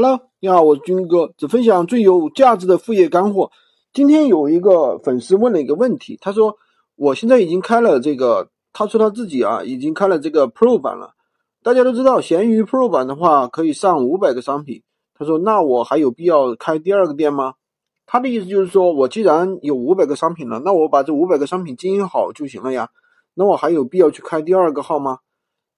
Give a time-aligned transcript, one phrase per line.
[0.00, 3.50] Hello，你好，我是军哥，只分享最有价值的副业干货。
[3.92, 6.56] 今天有一个粉丝问了一个问题，他说
[6.94, 11.14] 我现在已经开了这个，他说他自己啊已经开了这个 Pro 版了。
[11.64, 14.84] 大家都知道，闲鱼 Pro 版的话可以上五百个商品。
[15.16, 17.54] 他说那我还有必要开第二个店吗？
[18.06, 22.88] 他的意思就是说我既然有五百个商品了，那我把这五百个商品经营好就行了呀。
[23.34, 25.18] 那我还有必要去开第二个号吗？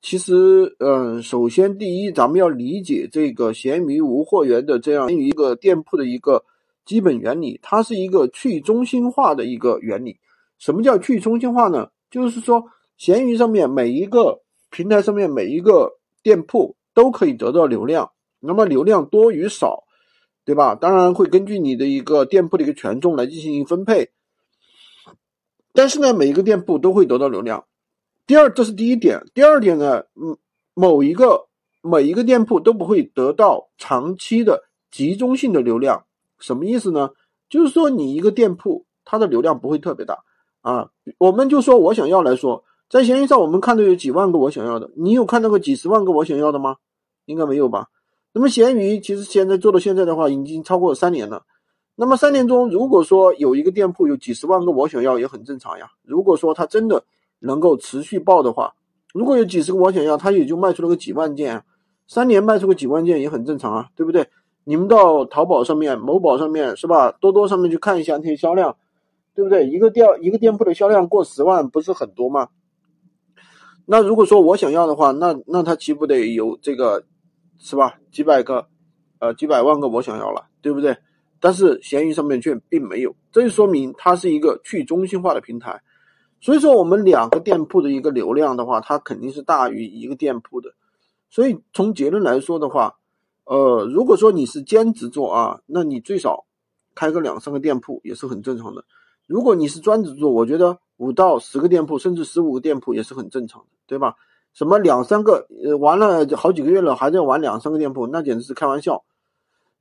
[0.03, 6.43] 其实，嗯，首先第一，咱们要理解这个闲鱼无货源的这样一个店铺的一个
[6.87, 10.19] 基本原理，它是一个去中心化的一个原理。
[10.59, 11.91] 什么叫去中心化呢？
[12.11, 12.65] 就是说，
[12.97, 19.85] 闲鱼上面每一个平台上面每一个店铺都可以得到流量，那么流量多与少，
[20.47, 20.75] 对吧？
[20.75, 24.11] 当然会根据你的一个店铺的一个权重来进行分配，
[25.75, 27.65] 但是呢，每一个店铺都会得到流量。
[28.31, 29.27] 第二，这是第一点。
[29.35, 30.39] 第二点呢，嗯，
[30.73, 31.49] 某一个
[31.83, 36.05] 每一个店铺都不会得到长期的集中性的流量，
[36.39, 37.11] 什么意思呢？
[37.49, 40.21] 就是说你一个店铺它的流量不会特别大
[40.61, 40.91] 啊。
[41.19, 46.77] 我们就说我想要来说，在闲鱼上我们看到有几万个我想要的，你有看到过几十万个我想要的吗？
[47.25, 47.89] 应该没有吧？
[48.33, 51.43] 那么闲鱼其实现在做到现在的话，已经超过三年了。
[51.97, 55.91] 那么三年中，如果说有一个店铺有几十万个我想要，也很正常呀。
[56.05, 57.03] 如果说它真的。
[57.41, 58.75] 能够持续爆的话，
[59.13, 61.65] 如果有几十个我想要，他也就卖出了个几万件，
[62.07, 64.29] 三年卖出个几万件也很正常啊，对不对？
[64.65, 67.11] 你们到淘宝上面、某宝上面是吧？
[67.13, 68.77] 多多上面去看一下那些销量，
[69.35, 69.67] 对不对？
[69.67, 72.49] 一个店一个店铺的销量过十万不是很多吗？
[73.87, 77.05] 那如果说我想要的话，那那他岂不得有这个
[77.59, 77.99] 是吧？
[78.13, 78.69] 几百个，
[79.19, 80.97] 呃，几百万个我想要了，对不对？
[81.41, 85.81] 但是闲鱼上面却并没有，这就说明它是一个去中心化的平台。
[86.41, 90.71] 所以说，我们两个店铺的一个流量的话，它肯定是大于一个店铺的。
[91.29, 92.97] 所以从结论来说的话，
[93.45, 96.47] 呃，如果说你是兼职做啊，那你最少
[96.95, 98.85] 开个两三个店铺也是很正常的。
[99.27, 104.17] 如果你是专职做，我觉得五到十个店铺，甚至十五个店铺也是很正常的，对吧？
[104.55, 109.05] 什么两三个，呃，玩了好几个月了，还在玩两三个店铺，那简直是开玩笑。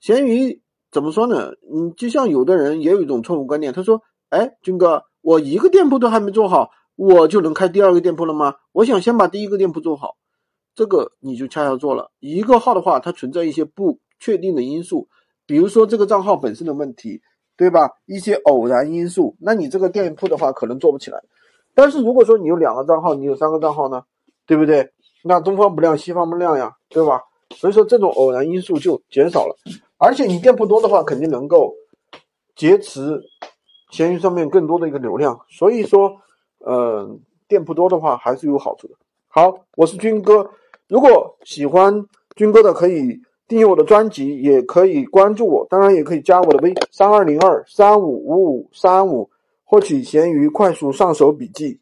[0.02, 0.62] 闲鱼
[0.92, 1.54] 怎么说呢？
[1.74, 8.56] 嗯，就像有的人也有一种错误观念，他说：“哎，军哥。”我一个店铺都还没做好，我就能开第二个店铺了吗？
[8.72, 10.16] 我想先把第一个店铺做好，
[10.76, 12.12] 这个你就恰恰做了。
[12.20, 15.08] 一个号的话，它存在一些不确定的因素，
[15.46, 17.22] 比如说这个账号本身的问题，
[17.58, 17.92] 对吧？
[18.06, 21.22] 一些偶然因素，那你这个店铺的话可能做不起来。
[21.76, 24.04] 但是如果说你有两个账号，你有三个账号呢，
[24.46, 24.92] 对不对？
[25.24, 27.22] 那东方不亮西方不亮呀，对吧？
[27.56, 29.56] 所以说这种偶然因素就减少了，
[29.98, 31.74] 而且你店铺多的话，肯定能够
[32.56, 33.22] 劫持。
[33.90, 36.18] 闲鱼上面更多的一个流量，所以说，
[36.66, 38.94] 嗯，店铺多的话还是有好处的。
[39.28, 40.50] 好，我是军哥，
[40.88, 42.06] 如果喜欢
[42.36, 49.30] 军哥的可以订阅我的专辑，也可以关注我，当然也可以加我的微三二零二三五五五三五，
[49.64, 51.80] 获取闲鱼快速上手笔记。